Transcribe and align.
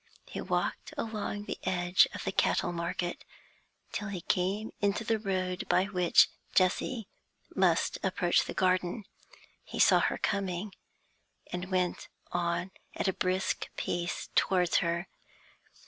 He 0.25 0.41
walked 0.41 0.95
along 0.97 1.43
the 1.45 1.59
edge 1.63 2.07
of 2.15 2.23
the 2.23 2.31
cattle 2.31 2.71
market, 2.71 3.23
till 3.91 4.07
he 4.07 4.21
came 4.21 4.73
into 4.81 5.03
the 5.03 5.19
road 5.19 5.69
by 5.69 5.85
which 5.85 6.27
Jessie 6.55 7.07
must 7.55 7.99
approach 8.01 8.45
the 8.45 8.55
garden; 8.55 9.03
he 9.63 9.77
saw 9.79 9.99
her 9.99 10.17
coming, 10.17 10.73
and 11.53 11.69
went 11.69 12.07
on 12.31 12.71
at 12.95 13.07
a 13.07 13.13
brisk 13.13 13.69
pace 13.77 14.29
towards 14.33 14.77
her. 14.77 15.07